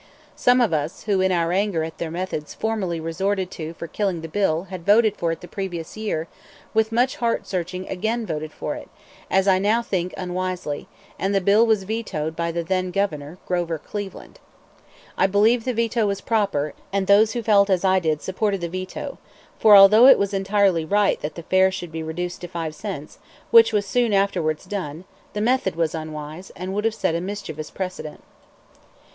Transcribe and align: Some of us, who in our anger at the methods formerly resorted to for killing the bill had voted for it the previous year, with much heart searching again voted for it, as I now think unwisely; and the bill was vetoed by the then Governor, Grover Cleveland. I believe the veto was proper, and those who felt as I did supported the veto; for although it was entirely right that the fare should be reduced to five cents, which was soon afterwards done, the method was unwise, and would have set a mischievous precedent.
Some 0.35 0.61
of 0.61 0.73
us, 0.73 1.03
who 1.03 1.21
in 1.21 1.31
our 1.31 1.51
anger 1.51 1.83
at 1.83 1.99
the 1.99 2.09
methods 2.09 2.55
formerly 2.55 2.99
resorted 2.99 3.51
to 3.51 3.73
for 3.75 3.85
killing 3.85 4.21
the 4.21 4.27
bill 4.27 4.63
had 4.71 4.83
voted 4.83 5.15
for 5.15 5.31
it 5.31 5.41
the 5.41 5.47
previous 5.47 5.95
year, 5.95 6.27
with 6.73 6.91
much 6.91 7.17
heart 7.17 7.45
searching 7.45 7.87
again 7.87 8.25
voted 8.25 8.51
for 8.51 8.73
it, 8.73 8.89
as 9.29 9.47
I 9.47 9.59
now 9.59 9.83
think 9.83 10.15
unwisely; 10.17 10.87
and 11.19 11.35
the 11.35 11.39
bill 11.39 11.67
was 11.67 11.83
vetoed 11.83 12.35
by 12.35 12.51
the 12.51 12.63
then 12.63 12.89
Governor, 12.89 13.37
Grover 13.45 13.77
Cleveland. 13.77 14.39
I 15.19 15.27
believe 15.27 15.65
the 15.65 15.71
veto 15.73 16.07
was 16.07 16.19
proper, 16.19 16.73
and 16.91 17.05
those 17.05 17.33
who 17.33 17.43
felt 17.43 17.69
as 17.69 17.85
I 17.85 17.99
did 17.99 18.23
supported 18.23 18.61
the 18.61 18.69
veto; 18.69 19.19
for 19.59 19.75
although 19.75 20.07
it 20.07 20.17
was 20.17 20.33
entirely 20.33 20.83
right 20.83 21.21
that 21.21 21.35
the 21.35 21.43
fare 21.43 21.69
should 21.69 21.91
be 21.91 22.01
reduced 22.01 22.41
to 22.41 22.47
five 22.47 22.73
cents, 22.73 23.19
which 23.51 23.71
was 23.71 23.85
soon 23.85 24.13
afterwards 24.13 24.65
done, 24.65 25.05
the 25.33 25.41
method 25.41 25.75
was 25.75 25.93
unwise, 25.93 26.49
and 26.55 26.73
would 26.73 26.85
have 26.85 26.95
set 26.95 27.13
a 27.13 27.21
mischievous 27.21 27.69
precedent. 27.69 28.23